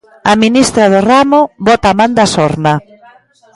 A 0.31 0.33
ministra 0.43 0.83
do 0.93 1.01
ramo 1.09 1.39
bota 1.67 1.89
man 1.99 2.11
da 2.17 2.25
sorna. 2.35 2.73